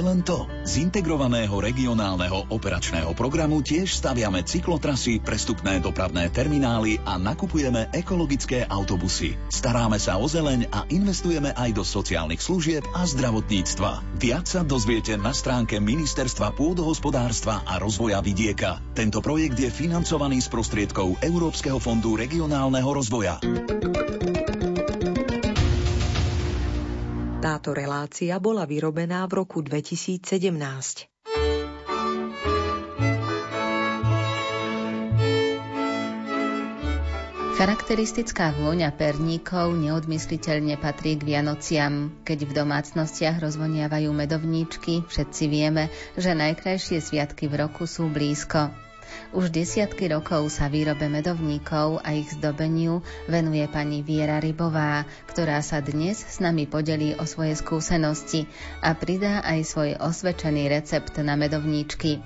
[0.00, 0.48] len to.
[0.64, 9.36] Z integrovaného regionálneho operačného programu tiež staviame cyklotrasy, prestupné dopravné terminály a nakupujeme ekologické autobusy.
[9.52, 14.18] Staráme sa o zeleň a investujeme aj do sociálnych služieb a zdravotníctva.
[14.18, 18.80] Viac sa dozviete na stránke Ministerstva pôdohospodárstva a rozvoja vidieka.
[18.96, 23.38] Tento projekt je financovaný z prostriedkov Európskeho fondu regionálneho rozvoja.
[27.40, 30.28] Táto relácia bola vyrobená v roku 2017.
[37.56, 42.12] Charakteristická vôňa perníkov neodmysliteľne patrí k Vianociam.
[42.28, 45.88] Keď v domácnostiach rozvoniavajú medovníčky, všetci vieme,
[46.20, 48.89] že najkrajšie sviatky v roku sú blízko.
[49.30, 53.00] Už desiatky rokov sa výrobe medovníkov a ich zdobeniu
[53.30, 58.50] venuje pani Viera Rybová, ktorá sa dnes s nami podelí o svoje skúsenosti
[58.82, 62.22] a pridá aj svoj osvedčený recept na medovníčky.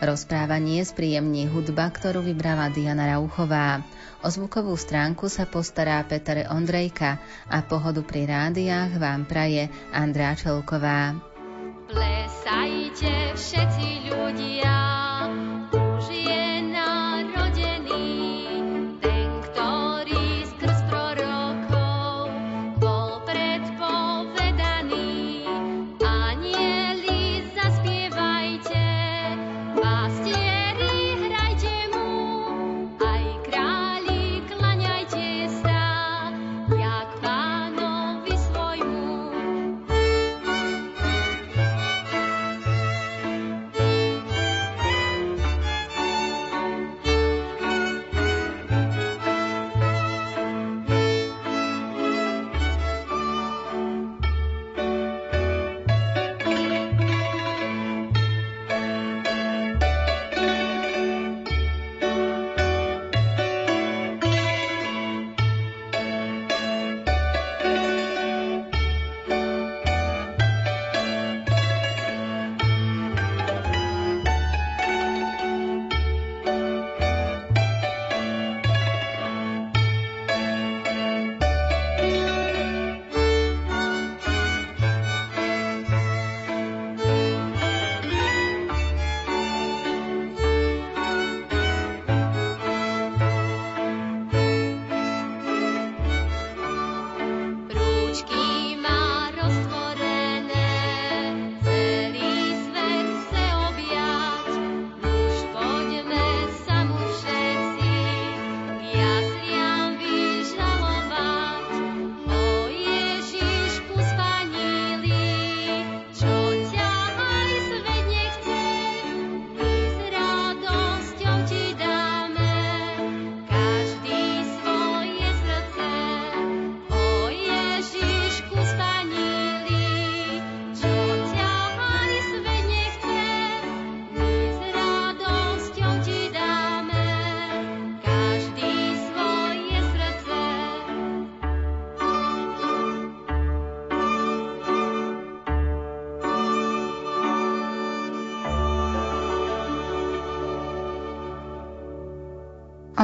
[0.00, 3.80] Rozprávanie spríjemní hudba, ktorú vybrala Diana Rauchová.
[4.20, 7.16] O zvukovú stránku sa postará Peter Ondrejka
[7.48, 11.16] a pohodu pri rádiách vám praje Andrá Čelková.
[11.88, 14.76] Plesajte všetci ľudia,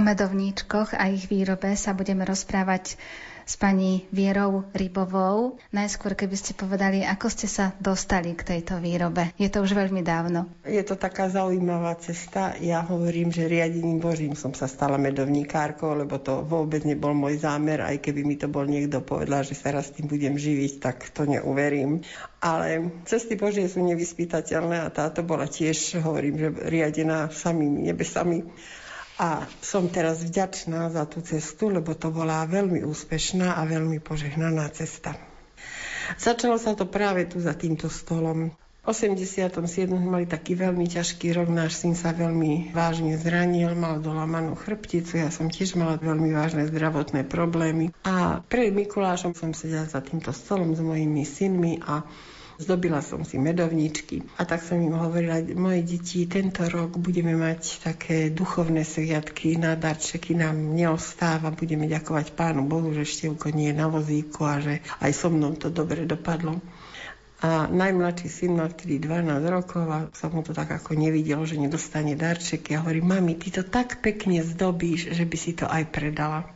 [0.06, 2.94] medovníčkoch a ich výrobe sa budeme rozprávať
[3.46, 5.54] s pani Vierou Rybovou.
[5.70, 9.30] Najskôr, keby ste povedali, ako ste sa dostali k tejto výrobe.
[9.38, 10.50] Je to už veľmi dávno.
[10.66, 12.58] Je to taká zaujímavá cesta.
[12.58, 17.86] Ja hovorím, že riadením Božím som sa stala medovníkárkou, lebo to vôbec nebol môj zámer,
[17.86, 21.22] aj keby mi to bol niekto povedal, že sa raz tým budem živiť, tak to
[21.30, 22.02] neuverím.
[22.42, 28.42] Ale cesty Božie sú nevyspytateľné a táto bola tiež, hovorím, že riadená samými nebesami
[29.16, 34.68] a som teraz vďačná za tú cestu, lebo to bola veľmi úspešná a veľmi požehnaná
[34.76, 35.16] cesta.
[36.20, 38.54] Začalo sa to práve tu za týmto stolom.
[38.86, 39.50] V 87.
[39.98, 45.34] mali taký veľmi ťažký rok, náš syn sa veľmi vážne zranil, mal dolamanú chrbticu, ja
[45.34, 47.90] som tiež mala veľmi vážne zdravotné problémy.
[48.06, 52.06] A pred Mikulášom som sedela za týmto stolom s mojimi synmi a
[52.56, 57.84] Zdobila som si medovničky a tak som im hovorila, moje deti, tento rok budeme mať
[57.84, 63.76] také duchovné sviatky, na darčeky nám neostáva, budeme ďakovať Pánu Bohu, že Števko nie je
[63.76, 66.64] na vozíku a že aj so mnou to dobre dopadlo.
[67.44, 71.60] A najmladší syn mal vtedy 12 rokov a som mu to tak ako nevidel, že
[71.60, 72.72] nedostane darček.
[72.72, 76.55] Ja hovorím, mami, ty to tak pekne zdobíš, že by si to aj predala.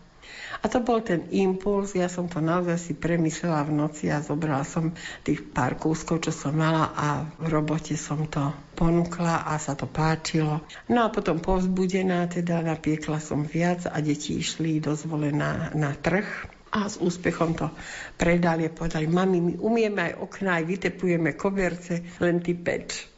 [0.61, 4.61] A to bol ten impuls, ja som to naozaj si premyslela v noci a zobrala
[4.61, 4.93] som
[5.25, 9.89] tých pár kúskov, čo som mala a v robote som to ponúkla a sa to
[9.89, 10.61] páčilo.
[10.93, 16.29] No a potom povzbudená, teda napiekla som viac a deti išli dozvolená na trh
[16.71, 17.67] a s úspechom to
[18.15, 23.10] predali a povedali, mami, my umieme aj okná, aj vytepujeme koberce, len ty peč.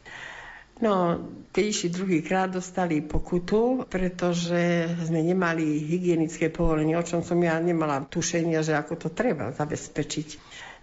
[0.83, 1.15] No,
[1.55, 8.03] keď išli druhýkrát, dostali pokutu, pretože sme nemali hygienické povolenie, o čom som ja nemala
[8.03, 10.29] tušenia, že ako to treba zabezpečiť.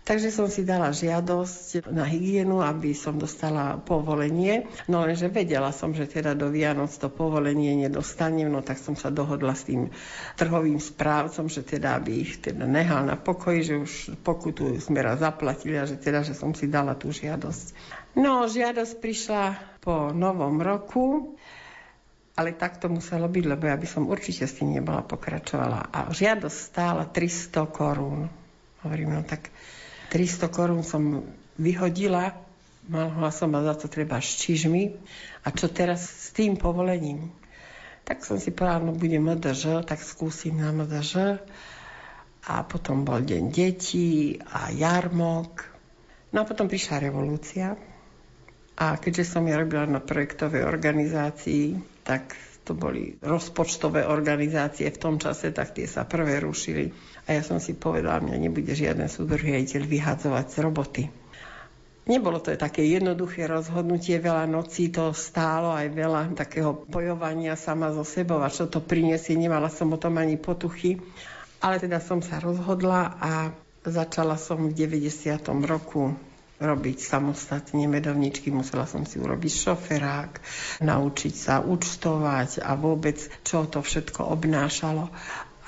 [0.09, 4.65] Takže som si dala žiadosť na hygienu, aby som dostala povolenie.
[4.89, 9.13] No lenže vedela som, že teda do Vianoc to povolenie nedostanem, no tak som sa
[9.13, 9.93] dohodla s tým
[10.33, 13.93] trhovým správcom, že teda aby ich teda nehal na pokoji, že už
[14.25, 17.77] pokutu sme raz zaplatili a že teda, že som si dala tú žiadosť.
[18.17, 19.43] No, žiadosť prišla
[19.77, 21.37] po novom roku,
[22.33, 25.93] ale tak to muselo byť, lebo ja by som určite s tým nebola pokračovala.
[25.93, 28.25] A žiadosť stála 300 korún.
[28.81, 29.53] Hovorím, no tak
[30.09, 31.21] 300 korún som
[31.55, 32.33] vyhodila,
[32.89, 34.97] mohla som ma za to treba s čižmi.
[35.45, 37.29] A čo teraz s tým povolením?
[38.03, 41.37] Tak som si povedala, no budem MDŽ, tak skúsim na MDŽ.
[42.49, 45.61] A potom bol deň detí a jarmok.
[46.33, 47.77] No a potom prišla revolúcia.
[48.79, 52.33] A keďže som ja robila na projektovej organizácii, tak
[52.63, 56.93] to boli rozpočtové organizácie v tom čase, tak tie sa prvé rušili.
[57.29, 61.03] A ja som si povedala, mňa nebude žiaden súdržiteľ vyhadzovať z roboty.
[62.09, 68.01] Nebolo to také jednoduché rozhodnutie, veľa nocí to stálo, aj veľa takého bojovania sama so
[68.01, 70.97] sebou a čo to priniesie, nemala som o tom ani potuchy.
[71.61, 73.53] Ale teda som sa rozhodla a
[73.85, 75.37] začala som v 90.
[75.69, 76.17] roku
[76.59, 78.51] robiť samostatne medovničky.
[78.51, 80.31] Musela som si urobiť šoferák,
[80.83, 85.13] naučiť sa účtovať a vôbec, čo to všetko obnášalo.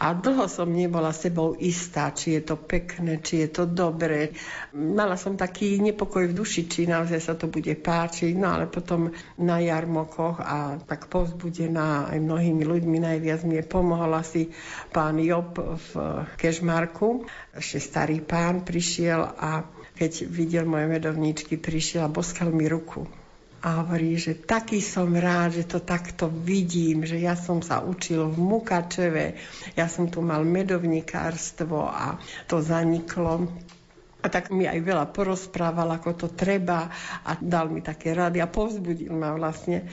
[0.02, 4.34] A dlho som nebola sebou istá, či je to pekné, či je to dobré.
[4.74, 8.34] Mala som taký nepokoj v duši, či naozaj sa to bude páčiť.
[8.34, 14.50] No ale potom na jarmokoch a tak povzbudená aj mnohými ľuďmi najviac mi pomohol asi
[14.90, 15.90] pán Job v
[16.34, 17.30] Kešmarku.
[17.54, 23.21] Ešte starý pán prišiel a keď videl moje medovníčky, prišiel a boskal mi ruku.
[23.62, 28.26] A hovorí, že taký som rád, že to takto vidím, že ja som sa učil
[28.34, 29.38] v Mukačeve,
[29.78, 32.18] ja som tu mal medovníkárstvo a
[32.50, 33.46] to zaniklo.
[34.22, 36.90] A tak mi aj veľa porozprával, ako to treba
[37.26, 39.90] a dal mi také rady a povzbudil ma vlastne.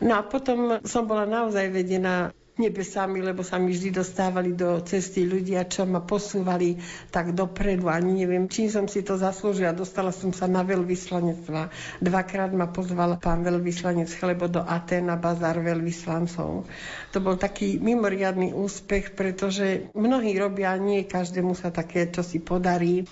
[0.00, 5.24] No a potom som bola naozaj vedená nebesami, lebo sa mi vždy dostávali do cesty
[5.24, 6.76] ľudia, čo ma posúvali
[7.08, 7.88] tak dopredu.
[7.88, 9.72] Ani neviem, čím som si to zaslúžila.
[9.72, 11.72] Dostala som sa na veľvyslanectva.
[12.04, 16.68] Dvakrát ma pozval pán veľvyslanec Chlebo do Aten na bazár veľvyslancov.
[17.16, 23.08] To bol taký mimoriadný úspech, pretože mnohí robia, nie každému sa také, čo si podarí.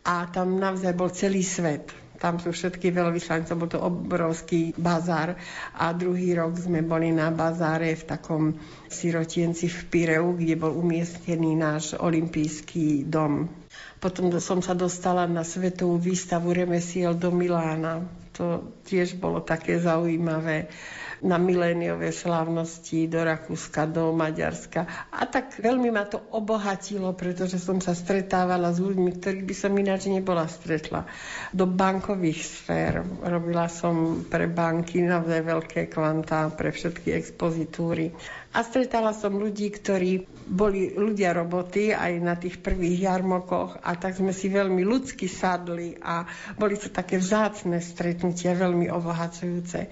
[0.00, 5.40] A tam naozaj bol celý svet tam sú všetky veľvyslanice, bol to obrovský bazár
[5.72, 8.42] a druhý rok sme boli na bazáre v takom
[8.92, 13.48] sirotienci v Pireu, kde bol umiestnený náš olimpijský dom.
[14.04, 18.04] Potom som sa dostala na svetovú výstavu remesiel do Milána.
[18.36, 20.68] To tiež bolo také zaujímavé
[21.20, 24.88] na miléniové slávnosti do Rakúska, do Maďarska.
[25.12, 29.72] A tak veľmi ma to obohatilo, pretože som sa stretávala s ľuďmi, ktorých by som
[29.76, 31.04] ináč nebola stretla.
[31.52, 33.04] Do bankových sfér.
[33.20, 38.16] Robila som pre banky naozaj veľké kvantá, pre všetky expozitúry.
[38.50, 44.18] A stretala som ľudí, ktorí boli ľudia roboty aj na tých prvých jarmokoch a tak
[44.18, 46.26] sme si veľmi ľudsky sadli a
[46.58, 49.86] boli to také vzácne stretnutia, veľmi obohacujúce.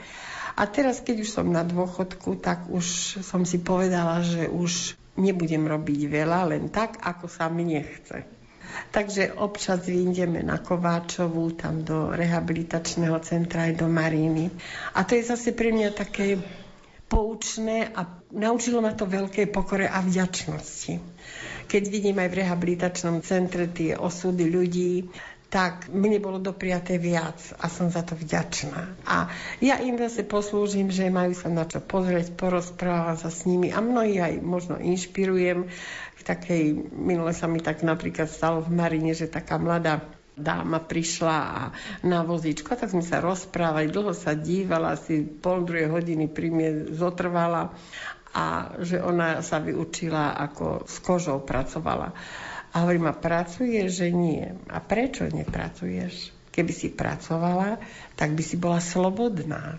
[0.58, 5.62] A teraz, keď už som na dôchodku, tak už som si povedala, že už nebudem
[5.62, 8.26] robiť veľa, len tak, ako sa mne chce.
[8.90, 14.50] Takže občas vyjdeme na Kováčovú, tam do rehabilitačného centra aj do Maríny.
[14.98, 16.42] A to je zase pre mňa také
[17.08, 21.00] poučné a naučilo ma to veľké pokore a vďačnosti.
[21.68, 25.08] Keď vidím aj v rehabilitačnom centre tie osudy ľudí,
[25.48, 29.00] tak mne bolo dopriaté viac a som za to vďačná.
[29.08, 29.32] A
[29.64, 33.80] ja im zase poslúžim, že majú sa na čo pozrieť, porozprávam sa s nimi a
[33.80, 35.72] mnohí aj možno inšpirujem.
[36.20, 40.04] V takej, minule sa mi tak napríklad stalo v Marine, že taká mladá
[40.38, 41.60] dáma prišla a
[42.06, 46.70] na vozíčko, tak sme sa rozprávali, dlho sa dívala, asi pol druhej hodiny pri mne
[46.94, 47.74] zotrvala
[48.30, 52.14] a že ona sa vyučila, ako s kožou pracovala.
[52.72, 54.44] A hovorím, a pracuje, že nie.
[54.68, 56.36] A prečo nepracuješ?
[56.52, 57.78] Keby si pracovala,
[58.18, 59.78] tak by si bola slobodná.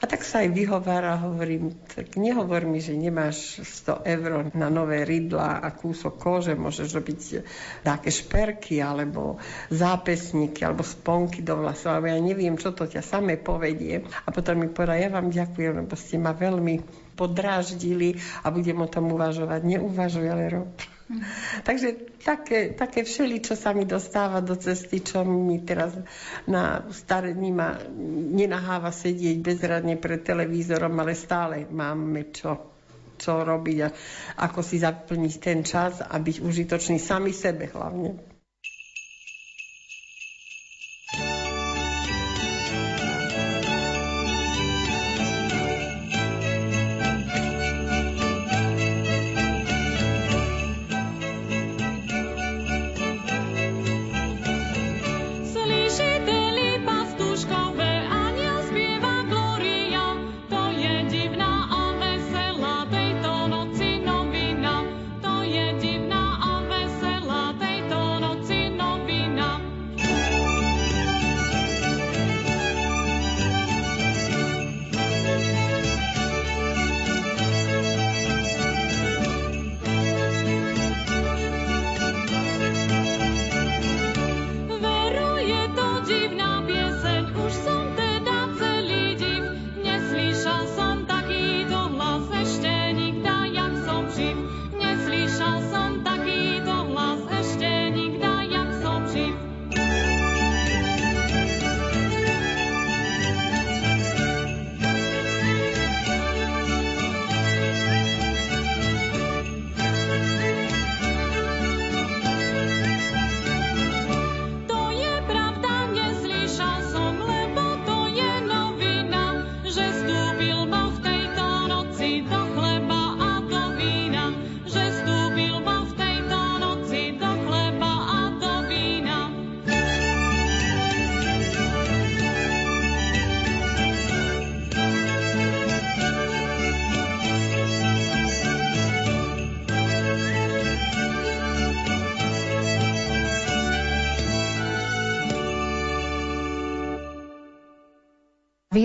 [0.00, 5.04] A tak sa aj vyhovára, hovorím, tak nehovor mi, že nemáš 100 eur na nové
[5.04, 7.20] rydla a kúsok kože, môžeš robiť
[7.84, 9.36] také šperky, alebo
[9.68, 14.00] zápesníky, alebo sponky do vlasov, alebo ja neviem, čo to ťa samé povedie.
[14.24, 16.80] A potom mi povedal, ja vám ďakujem, lebo ste ma veľmi
[17.12, 19.60] podráždili a budem o tom uvažovať.
[19.68, 20.72] Neuvažuj, ale rob.
[21.68, 25.94] Takže také, také všeli, čo sa mi dostáva do cesty, čo mi teraz
[26.46, 27.78] na starení ma
[28.30, 32.70] nenaháva sedieť bezradne pred televízorom, ale stále máme čo,
[33.18, 33.88] čo robiť a
[34.48, 38.29] ako si zaplniť ten čas a byť užitočný sami sebe hlavne.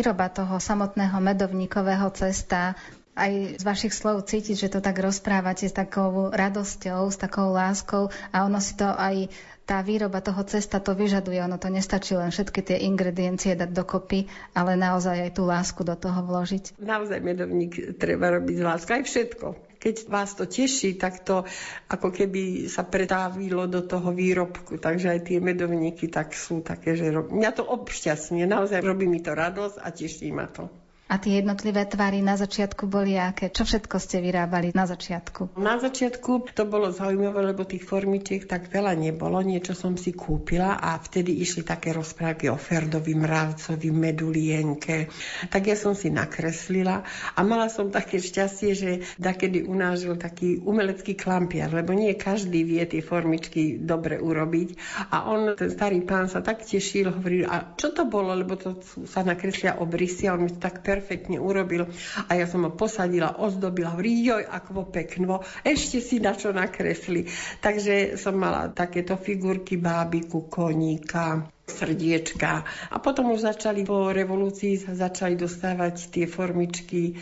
[0.05, 2.77] Výroba toho samotného medovníkového cesta
[3.17, 8.13] aj z vašich slov cítiť, že to tak rozprávate s takou radosťou, s takou láskou
[8.29, 9.33] a ono si to aj
[9.65, 11.41] tá výroba toho cesta to vyžaduje.
[11.41, 15.97] Ono to nestačí len všetky tie ingrediencie dať dokopy, ale naozaj aj tú lásku do
[15.97, 16.77] toho vložiť.
[16.77, 19.64] Naozaj medovník treba robiť z lásky, aj všetko.
[19.75, 21.43] Keď vás to teší, tak to
[21.91, 24.79] ako keby sa pretávilo do toho výrobku.
[24.79, 27.29] Takže aj tie medovníky tak sú také, že rob...
[27.29, 28.45] mňa to obšťastňuje.
[28.47, 30.71] Naozaj robí mi to radosť a teší ma to.
[31.05, 33.53] A tie jednotlivé tvary na začiatku boli aké?
[33.53, 35.53] Čo všetko ste vyrábali na začiatku?
[35.53, 39.37] Na začiatku to bolo zaujímavé, lebo tých formičiek tak veľa nebolo.
[39.45, 45.13] Niečo som si kúpila a vtedy išli také rozprávky o Ferdovi Mravcovi, Medulienke.
[45.53, 47.05] Tak ja som si nakreslila
[47.37, 52.81] a mala som také šťastie, že dakedy unážil taký umelecký klampiar, lebo nie každý vie
[52.81, 54.69] tie formičky dobre urobiť.
[55.13, 58.81] A on, ten starý pán sa tak tešil, hovoril, a čo to bolo, lebo to
[59.05, 61.91] sa nakreslia obrysy a on mi to tak perfektne urobil
[62.25, 67.27] a ja som ho posadila, ozdobila, joj, ako pekno, ešte si na čo nakresli.
[67.59, 72.63] Takže som mala takéto figurky bábiku, koníka, srdiečka.
[72.93, 77.17] A potom už začali po revolúcii začali dostávať tie formičky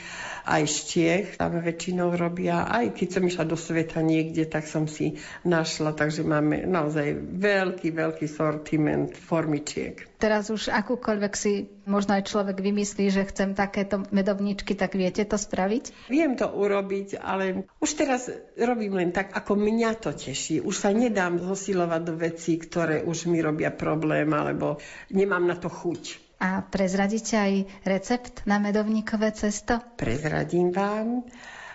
[0.45, 1.27] aj z Čiech.
[1.39, 5.95] Tam väčšinou robia, aj keď som išla do sveta niekde, tak som si našla.
[5.95, 10.12] Takže máme naozaj veľký, veľký sortiment formičiek.
[10.23, 15.35] Teraz už akúkoľvek si možno aj človek vymyslí, že chcem takéto medovničky, tak viete to
[15.35, 16.07] spraviť?
[16.07, 20.63] Viem to urobiť, ale už teraz robím len tak, ako mňa to teší.
[20.63, 24.79] Už sa nedám zosilovať do vecí, ktoré už mi robia problém alebo
[25.11, 26.23] nemám na to chuť.
[26.39, 27.53] A prezradíte aj
[27.83, 29.83] recept na medovníkové cesto?
[29.99, 31.27] Prezradím vám.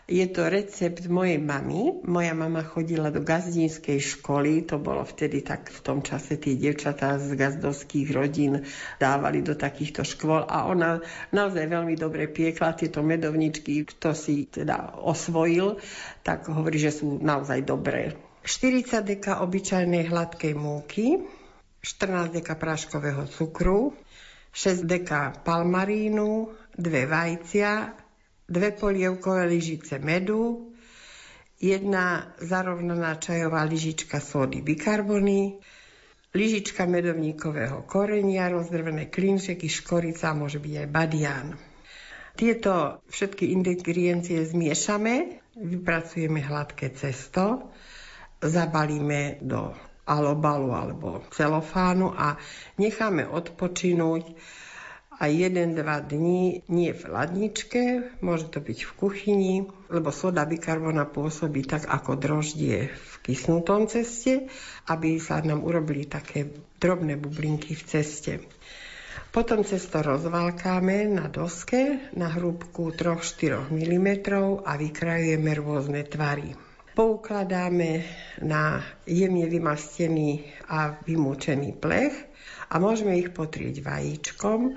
[0.09, 2.01] Je to recept mojej mamy.
[2.09, 7.21] Moja mama chodila do gazdínskej školy, to bolo vtedy tak v tom čase tie devčatá
[7.21, 8.65] z gazdovských rodín
[8.97, 14.97] dávali do takýchto škôl a ona naozaj veľmi dobre piekla tieto medovničky, kto si teda
[14.97, 15.77] osvojil,
[16.25, 18.17] tak hovorí, že sú naozaj dobré.
[18.49, 21.21] 40 deka obyčajnej hladkej múky,
[21.85, 23.93] 14 deka práškového cukru,
[24.57, 28.08] 6 deka palmarínu, dve vajcia,
[28.49, 30.73] dve polievkové lyžice medu,
[31.61, 35.61] jedna zarovnaná čajová lyžička sódy bikarbony,
[36.33, 41.47] lyžička medovníkového korenia, rozdrvené klinčeky, škorica, môže byť aj badian.
[42.39, 47.75] Tieto všetky ingrediencie zmiešame, vypracujeme hladké cesto,
[48.39, 49.75] zabalíme do
[50.07, 52.39] alobalu alebo celofánu a
[52.79, 54.25] necháme odpočinúť
[55.19, 57.83] aj 1-2 dní nie v ladničke,
[58.23, 59.55] môže to byť v kuchyni,
[59.91, 64.47] lebo soda bikarbona pôsobí tak ako droždie v kysnutom ceste,
[64.87, 66.47] aby sa nám urobili také
[66.79, 68.33] drobné bublinky v ceste.
[69.35, 74.09] Potom cesto rozvalkáme na doske na hrúbku 3-4 mm
[74.65, 76.55] a vykrajujeme rôzne tvary.
[76.95, 78.03] Poukladáme
[78.43, 82.15] na jemne vymastený a vymúčený plech
[82.71, 84.75] a môžeme ich potrieť vajíčkom,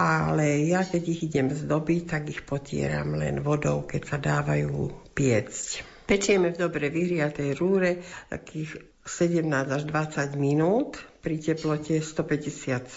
[0.00, 5.84] ale ja keď ich idem zdobiť, tak ich potieram len vodou, keď sa dávajú piecť.
[6.08, 8.00] Pečieme v dobre vyhriatej rúre
[8.32, 12.88] takých 17 až 20 minút pri teplote 150-160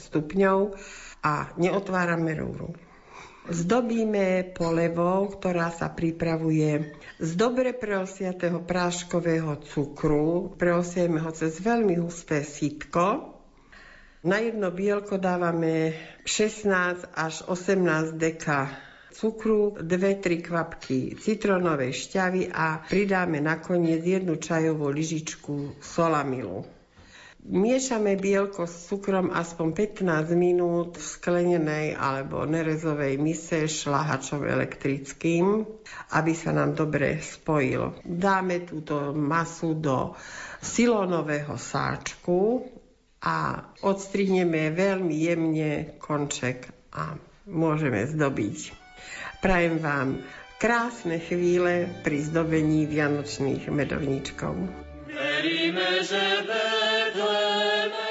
[0.00, 0.58] stupňov
[1.20, 2.72] a neotvárame rúru.
[3.44, 10.56] Zdobíme polevou, ktorá sa pripravuje z dobre preosiatého práškového cukru.
[10.56, 13.33] Preosieme ho cez veľmi husté sitko.
[14.24, 15.92] Na jedno bielko dávame
[16.24, 18.72] 16 až 18 deka
[19.12, 26.64] cukru, 2-3 kvapky citronovej šťavy a pridáme nakoniec jednu čajovú lyžičku solamilu.
[27.44, 35.68] Miešame bielko s cukrom aspoň 15 minút v sklenenej alebo nerezovej mise šlahačom elektrickým,
[36.16, 38.00] aby sa nám dobre spojil.
[38.00, 40.16] Dáme túto masu do
[40.64, 42.64] silónového sáčku
[43.24, 47.16] a odstrihneme veľmi jemne konček a
[47.48, 48.76] môžeme zdobiť.
[49.40, 50.20] Prajem vám
[50.60, 54.52] krásne chvíle pri zdobení vianočných medovníčkov.
[55.08, 58.03] Veríme, že Betleme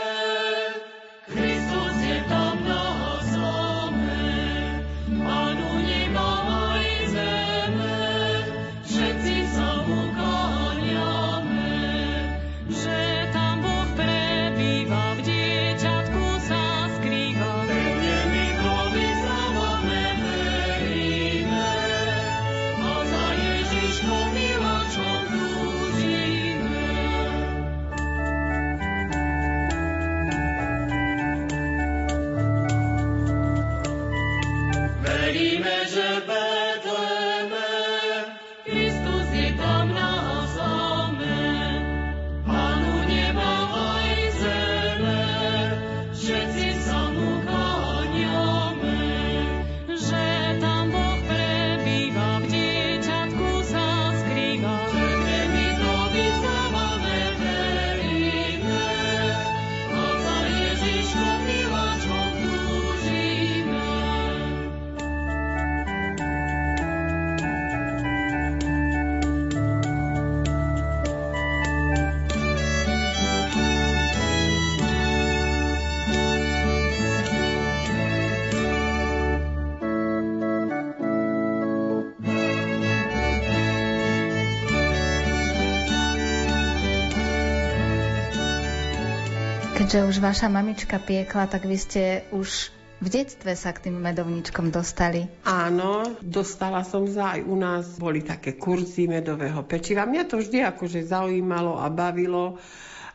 [89.94, 94.74] Keďže už vaša mamička piekla, tak vy ste už v detstve sa k tým medovničkom
[94.74, 95.30] dostali.
[95.46, 98.02] Áno, dostala som sa aj u nás.
[98.02, 100.10] Boli také kurzy medového pečiva.
[100.10, 102.58] Mňa to vždy akože zaujímalo a bavilo.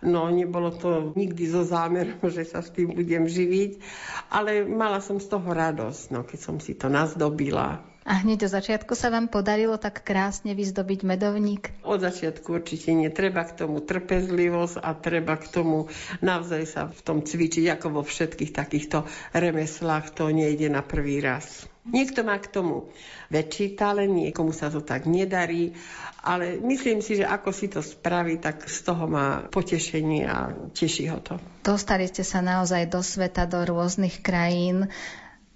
[0.07, 3.83] No, nebolo to nikdy zo zámerom, že sa s tým budem živiť,
[4.31, 7.88] ale mala som z toho radosť, no, keď som si to nazdobila.
[8.09, 11.77] A hneď do začiatku sa vám podarilo tak krásne vyzdobiť medovník?
[11.85, 13.13] Od začiatku určite nie.
[13.13, 15.93] Treba k tomu trpezlivosť a treba k tomu
[16.25, 19.05] naozaj sa v tom cvičiť, ako vo všetkých takýchto
[19.37, 20.17] remeslách.
[20.17, 21.69] To nejde na prvý raz.
[21.85, 22.89] Niekto má k tomu
[23.29, 25.77] väčší talent, niekomu sa to tak nedarí,
[26.25, 31.13] ale myslím si, že ako si to spraví, tak z toho má potešenie a teší
[31.13, 31.37] ho to.
[31.61, 34.89] Dostali ste sa naozaj do sveta, do rôznych krajín.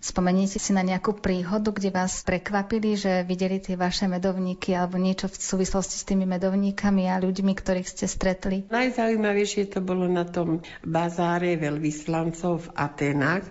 [0.03, 5.31] Spomeniete si na nejakú príhodu, kde vás prekvapili, že videli tie vaše medovníky alebo niečo
[5.31, 8.67] v súvislosti s tými medovníkami a ľuďmi, ktorých ste stretli?
[8.67, 13.47] Najzaujímavejšie to bolo na tom bazáre veľvyslancov v Atenách,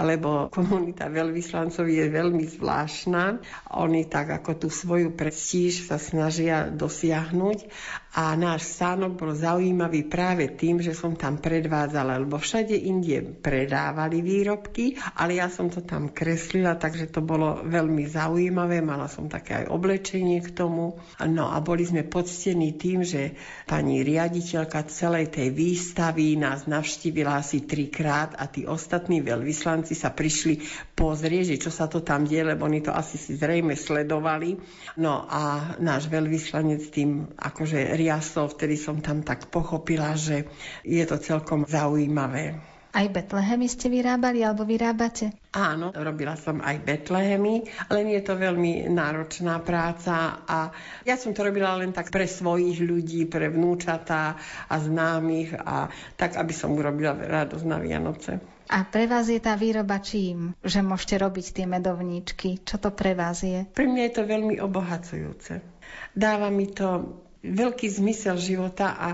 [0.00, 3.44] lebo komunita veľvyslancov je veľmi zvláštna.
[3.76, 7.68] Oni tak ako tú svoju prestíž sa snažia dosiahnuť
[8.12, 14.20] A náš stánok bol zaujímavý práve tým, že som tam predvádzala, lebo všade inde predávali
[14.20, 18.84] výrobky, ale ja som to tam kreslila, takže to bolo veľmi zaujímavé.
[18.84, 21.00] Mala som také aj oblečenie k tomu.
[21.24, 23.32] No a boli sme poctení tým, že
[23.64, 30.60] pani riaditeľka celej tej výstavy nás navštívila asi trikrát a tí ostatní veľvyslanci sa prišli
[30.92, 34.60] pozrieť, že čo sa to tam deje, lebo oni to asi si zrejme sledovali.
[35.00, 40.50] No a náš veľvyslanec tým akože riasol, vtedy som tam tak pochopila, že
[40.82, 42.58] je to celkom zaujímavé.
[42.92, 45.32] Aj Betlehemy ste vyrábali alebo vyrábate?
[45.56, 50.68] Áno, robila som aj Betlehemy, len je to veľmi náročná práca a
[51.08, 54.36] ja som to robila len tak pre svojich ľudí, pre vnúčatá
[54.68, 55.88] a známych a
[56.20, 58.44] tak, aby som urobila radosť na Vianoce.
[58.68, 60.52] A pre vás je tá výroba čím?
[60.60, 62.60] Že môžete robiť tie medovníčky?
[62.60, 63.64] Čo to pre vás je?
[63.72, 65.64] Pre mňa je to veľmi obohacujúce.
[66.12, 69.08] Dáva mi to veľký zmysel života a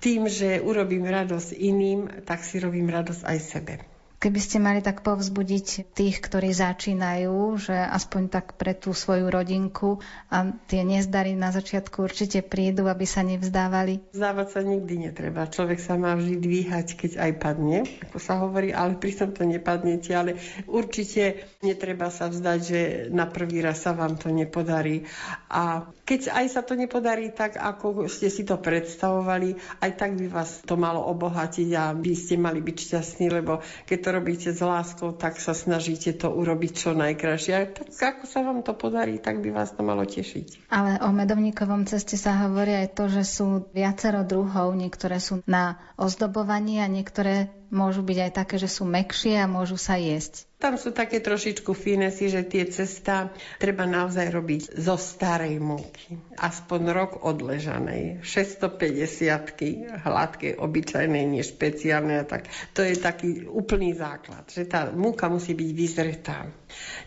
[0.00, 3.93] tým, že urobím radosť iným, tak si robím radosť aj sebe.
[4.24, 10.00] Keby ste mali tak povzbudiť tých, ktorí začínajú, že aspoň tak pre tú svoju rodinku
[10.32, 14.00] a tie nezdary na začiatku určite prídu, aby sa nevzdávali?
[14.16, 15.44] Vzdávať sa nikdy netreba.
[15.44, 20.16] Človek sa má vždy dvíhať, keď aj padne, ako sa hovorí, ale pritom to nepadnete.
[20.16, 20.40] Ale
[20.72, 22.80] určite netreba sa vzdať, že
[23.12, 25.04] na prvý raz sa vám to nepodarí.
[25.52, 30.32] A keď aj sa to nepodarí tak, ako ste si to predstavovali, aj tak by
[30.32, 34.62] vás to malo obohatiť a by ste mali byť šťastní, lebo keď to robíte s
[34.62, 37.74] láskou, tak sa snažíte to urobiť čo najkrajšie.
[37.74, 40.70] Tak ako sa vám to podarí, tak by vás to malo tešiť.
[40.70, 44.78] Ale o medovníkovom ceste sa hovorí aj to, že sú viacero druhov.
[44.78, 49.74] Niektoré sú na ozdobovanie a niektoré môžu byť aj také, že sú mekšie a môžu
[49.74, 50.46] sa jesť.
[50.64, 53.28] Tam sú také trošičku finesy, že tie cesta
[53.60, 56.16] treba naozaj robiť zo starej múky.
[56.40, 58.24] Aspoň rok odležanej.
[58.24, 62.24] 650 hladkej, obyčajnej, nie špeciálnej.
[62.24, 66.48] Tak to je taký úplný základ, že tá múka musí byť vyzretá.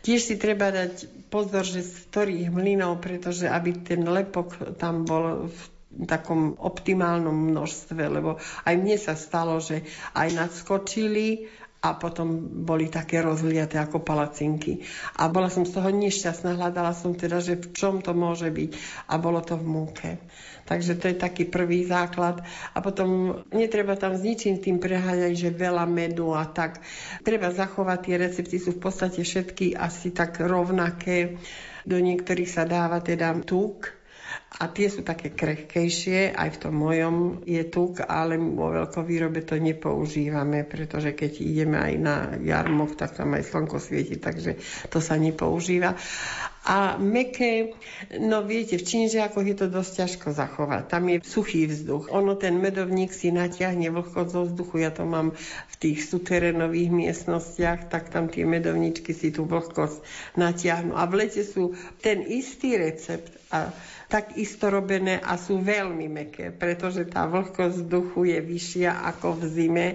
[0.06, 5.50] Tiež si treba dať pozor, že z ktorých mlynov, pretože aby ten lepok tam bol
[5.50, 5.62] v
[6.06, 8.38] takom optimálnom množstve, lebo
[8.70, 9.82] aj mne sa stalo, že
[10.14, 11.50] aj nadskočili
[11.88, 14.84] a potom boli také rozliaté ako palacinky.
[15.16, 18.72] A bola som z toho nešťastná, hľadala som teda, že v čom to môže byť
[19.08, 20.10] a bolo to v múke.
[20.68, 22.44] Takže to je taký prvý základ.
[22.76, 26.84] A potom netreba tam s ničím tým preháňať, že veľa medu a tak.
[27.24, 31.40] Treba zachovať, tie recepty sú v podstate všetky asi tak rovnaké.
[31.88, 33.97] Do niektorých sa dáva teda tuk,
[34.58, 37.16] a tie sú také krehkejšie, aj v tom mojom
[37.46, 43.38] je tuk, ale vo veľkovýrobe to nepoužívame, pretože keď ideme aj na jarmok, tak tam
[43.38, 44.58] aj slnko svieti, takže
[44.90, 45.94] to sa nepoužíva.
[46.68, 47.80] A meké,
[48.20, 50.92] no viete, v činžiakoch je to dosť ťažko zachovať.
[50.92, 52.12] Tam je suchý vzduch.
[52.12, 54.84] Ono ten medovník si natiahne vlhkosť zo vzduchu.
[54.84, 55.32] Ja to mám
[55.72, 60.04] v tých suterénových miestnostiach, tak tam tie medovničky si tú vlhkosť
[60.36, 60.92] natiahnu.
[60.92, 61.72] A v lete sú
[62.04, 63.72] ten istý recept a
[64.12, 69.44] tak isto robené a sú veľmi meké, pretože tá vlhkosť vzduchu je vyššia ako v
[69.48, 69.88] zime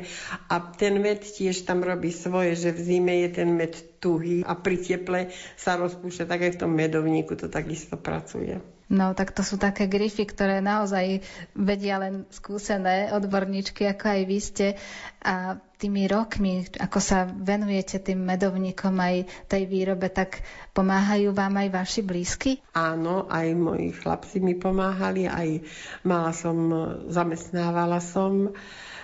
[0.49, 4.59] a ten med tiež tam robí svoje, že v zime je ten med tuhý a
[4.59, 8.59] pri teple sa rozpúšťa, tak aj v tom medovníku to takisto pracuje.
[8.93, 11.25] No tak to sú také grify, ktoré naozaj
[11.57, 14.67] vedia len skúsené odborníčky, ako aj vy ste.
[15.25, 20.45] A tými rokmi, ako sa venujete tým medovníkom aj tej výrobe, tak
[20.77, 22.51] pomáhajú vám aj vaši blízky?
[22.77, 25.65] Áno, aj moji chlapci mi pomáhali, aj
[26.05, 26.55] mala som,
[27.09, 28.53] zamestnávala som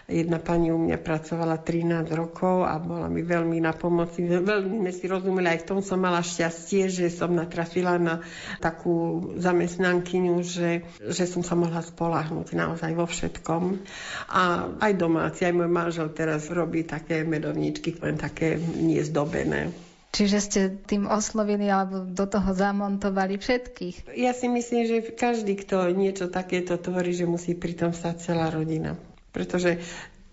[0.09, 4.25] Jedna pani u mňa pracovala 13 rokov a bola mi veľmi na pomoci.
[4.25, 8.25] Veľmi sme si rozumeli, aj v tom som mala šťastie, že som natrafila na
[8.57, 13.85] takú zamestnankyňu, že, že som sa mohla spolahnuť naozaj vo všetkom.
[14.33, 19.77] A aj domáci, aj môj manžel teraz robí také medovníčky, len také nezdobené.
[20.16, 24.16] Čiže ste tým oslovili alebo do toho zamontovali všetkých?
[24.16, 28.97] Ja si myslím, že každý, kto niečo takéto tvorí, že musí pritom stať celá rodina
[29.31, 29.79] pretože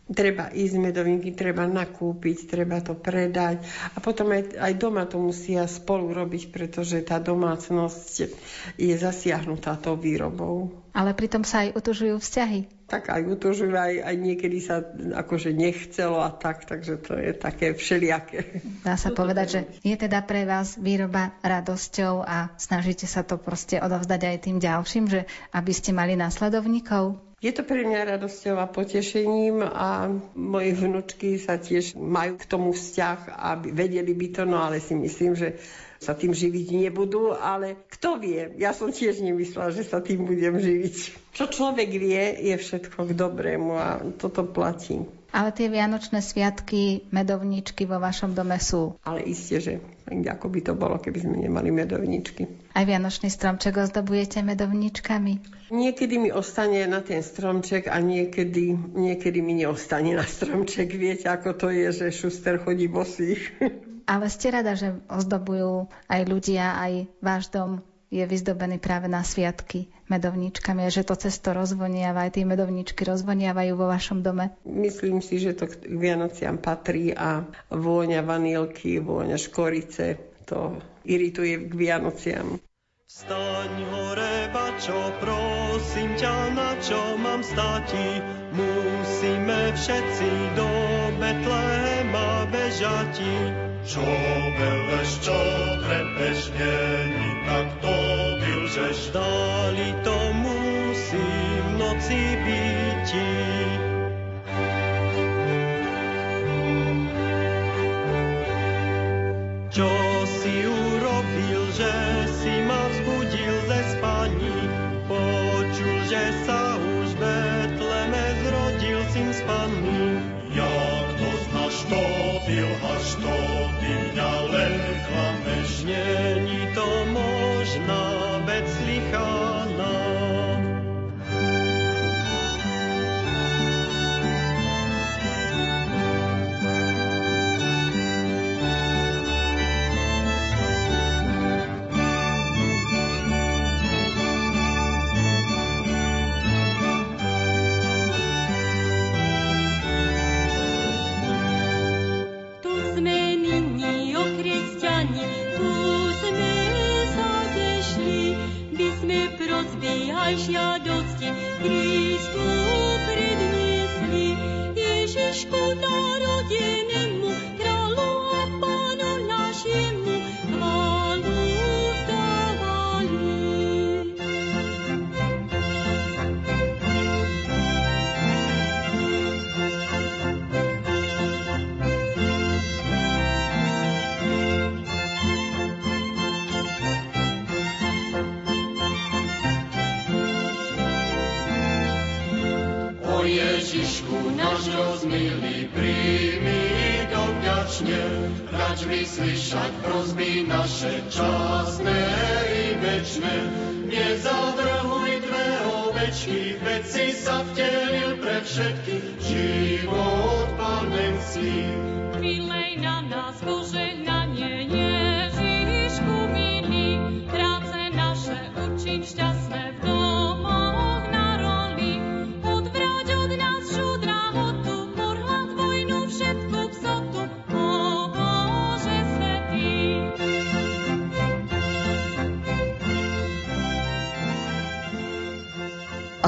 [0.06, 5.66] treba ísť medovinky, treba nakúpiť, treba to predať a potom aj, aj doma to musia
[5.66, 8.14] spolu robiť, pretože tá domácnosť
[8.78, 10.78] je zasiahnutá tou výrobou.
[10.94, 12.60] Ale pritom sa aj utužujú vzťahy.
[12.86, 14.86] Tak aj utužujú, aj, aj niekedy sa
[15.26, 18.62] akože nechcelo a tak, takže to je také všelijaké.
[18.86, 23.82] Dá sa povedať, že je teda pre vás výroba radosťou a snažíte sa to proste
[23.82, 27.25] odovzdať aj tým ďalším, že aby ste mali následovníkov?
[27.46, 32.74] Je to pre mňa radosťou a potešením a moje vnúčky sa tiež majú k tomu
[32.74, 35.62] vzťah a vedeli by to, no ale si myslím, že
[36.02, 40.58] sa tým živiť nebudú, ale kto vie, ja som tiež nemyslela, že sa tým budem
[40.58, 40.96] živiť.
[41.38, 45.06] Čo človek vie, je všetko k dobrému a toto platí.
[45.30, 48.98] Ale tie vianočné sviatky, medovníčky vo vašom dome sú.
[49.06, 49.74] Ale isté, že
[50.10, 52.65] ako by to bolo, keby sme nemali medovníčky.
[52.76, 55.40] Aj vianočný stromček ozdobujete medovníčkami?
[55.72, 60.92] Niekedy mi ostane na ten stromček a niekedy, niekedy mi neostane na stromček.
[60.92, 63.40] Viete, ako to je, že šuster chodí bosých.
[64.12, 67.80] Ale ste rada, že ozdobujú aj ľudia, aj váš dom
[68.12, 73.74] je vyzdobený práve na sviatky medovníčkami a že to cesto rozvoniava, aj tie medovníčky rozvoniavajú
[73.74, 74.54] vo vašom dome?
[74.62, 77.42] Myslím si, že to k Vianociam patrí a
[77.74, 82.60] vôňa vanilky, vôňa škorice, to irituje k Vianociam.
[83.06, 88.20] Vstaň hore, bačo, prosím ťa, na čo mám stati?
[88.52, 90.68] Musíme všetci do
[91.16, 93.36] Betlehema bežati.
[93.86, 94.04] Čo
[94.58, 95.38] beleš, čo
[95.86, 97.96] trepeš, není tak to
[98.42, 99.14] vylžeš.
[99.14, 101.28] Dali to musí
[101.62, 102.65] v noci byti.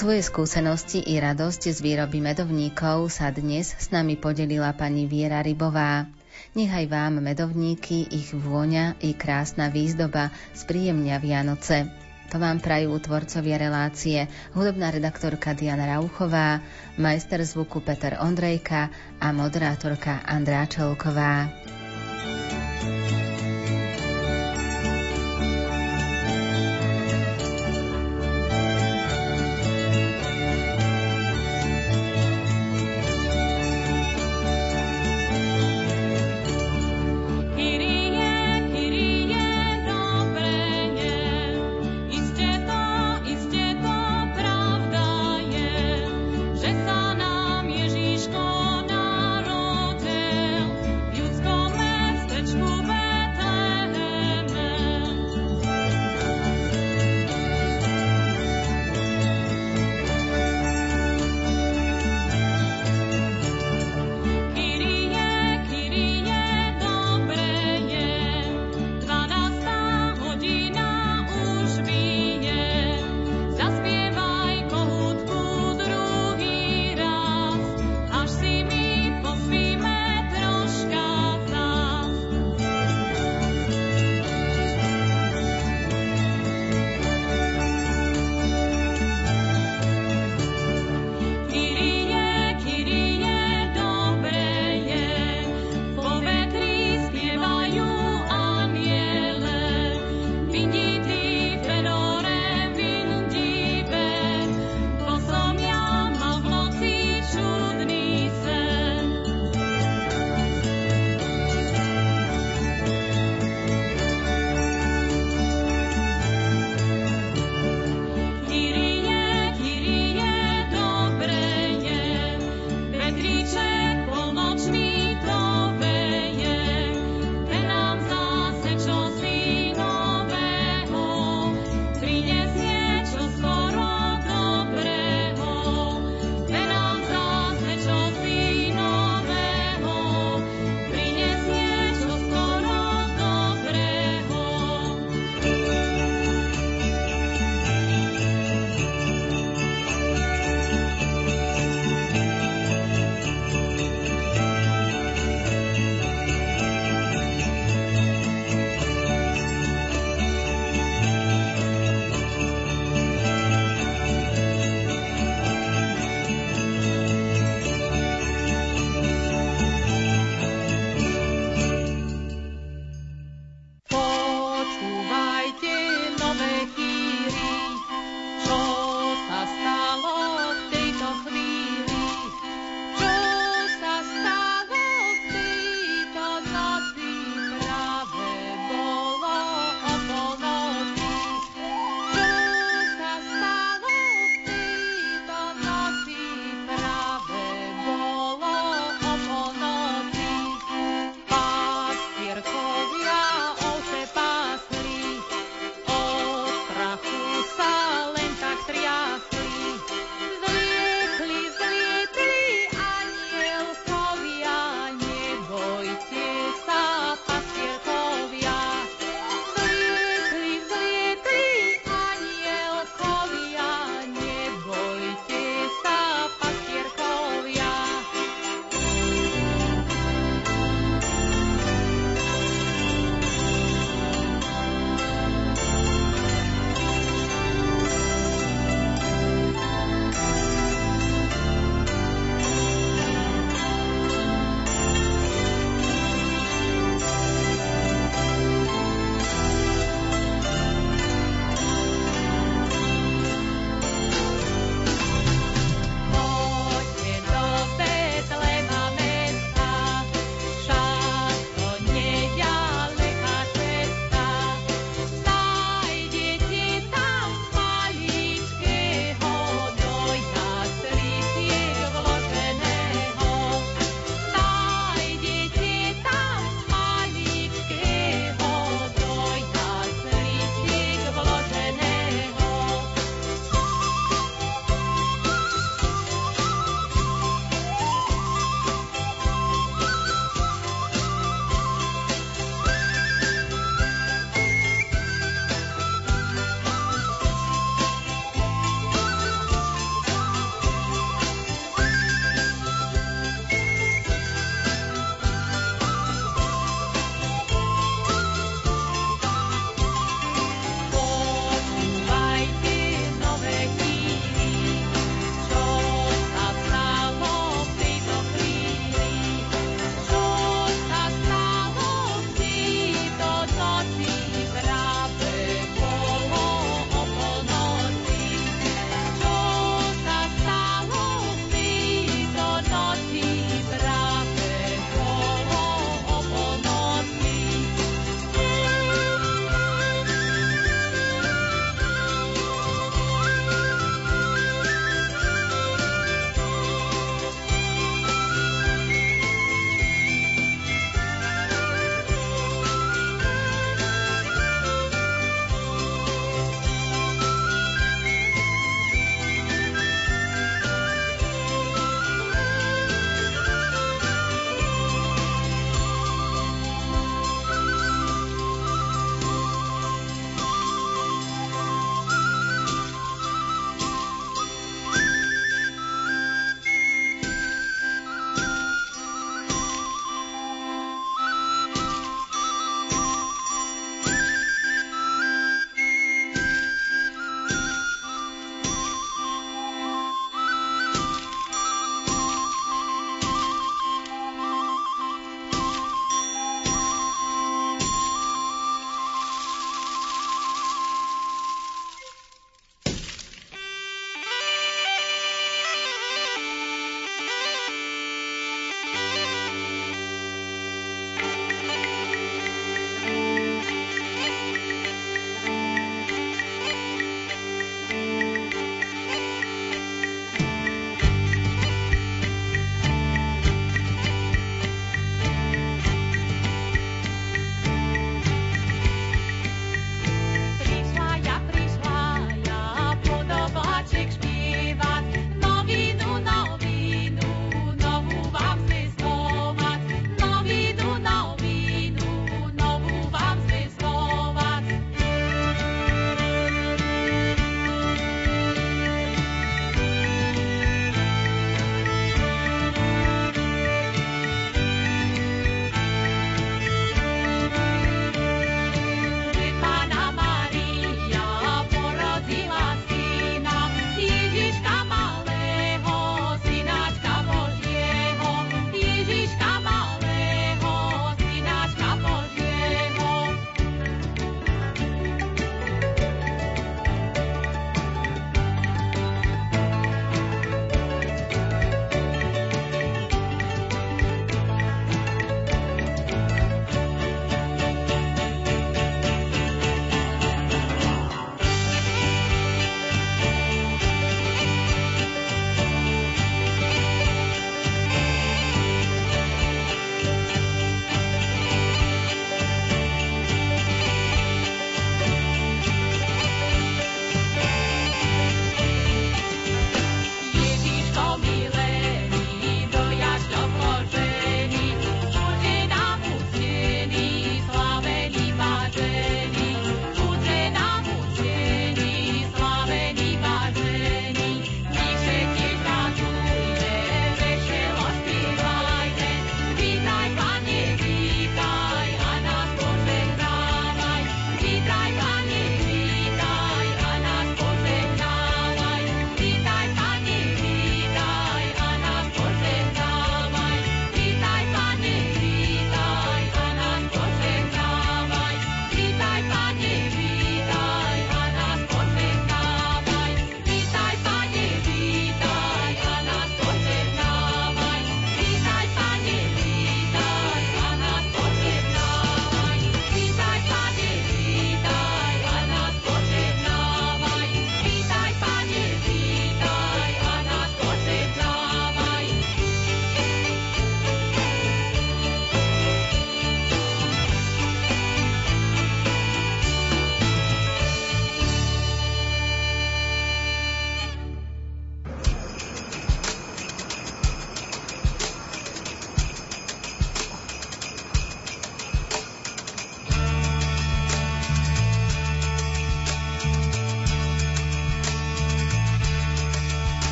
[0.00, 6.08] Svoje skúsenosti i radosť z výroby medovníkov sa dnes s nami podelila pani Viera Rybová.
[6.56, 11.92] Nechaj vám medovníky, ich vôňa i krásna výzdoba spríjemňa Vianoce.
[12.32, 14.24] To vám prajú tvorcovia relácie,
[14.56, 16.64] hudobná redaktorka Diana Rauchová,
[16.96, 18.88] majster zvuku Peter Ondrejka
[19.20, 21.52] a moderátorka Andrá Čelková.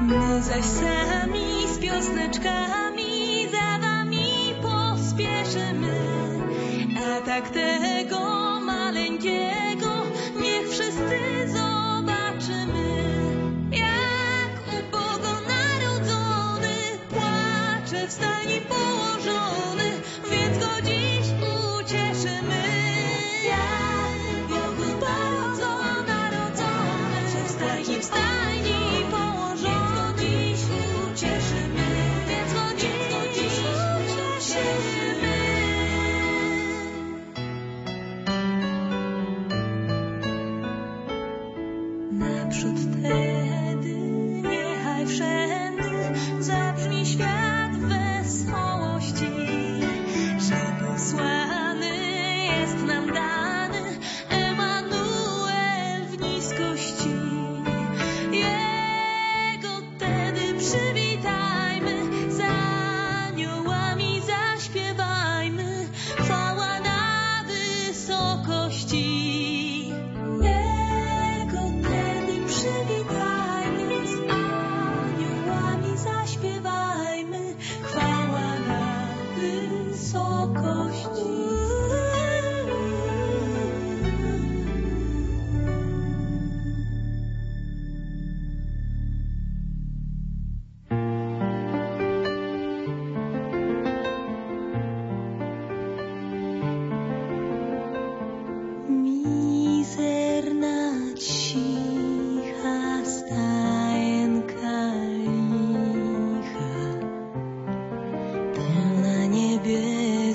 [0.00, 5.94] My zaś sami z piosneczkami za wami pospieszymy,
[7.06, 8.23] a tak tego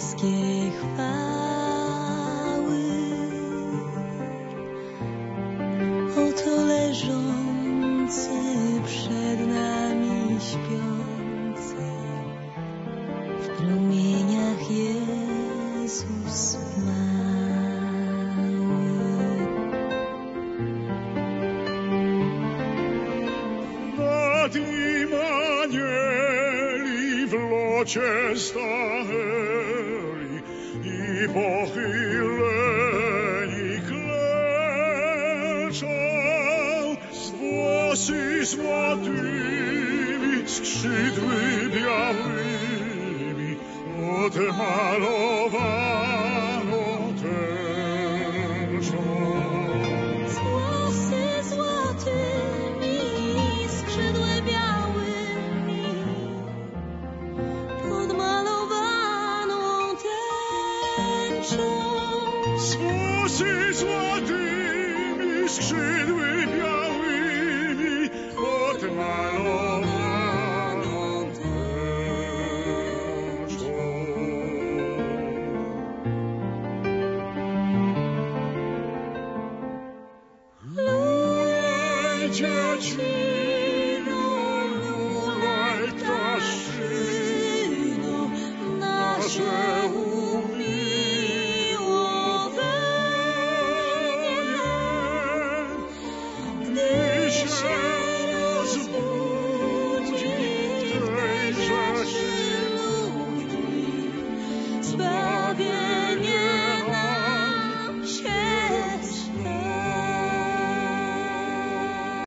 [0.09, 0.68] skin.